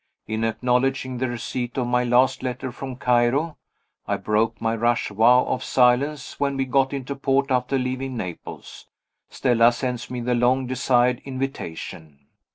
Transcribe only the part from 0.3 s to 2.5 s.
acknowledging the receipt of my last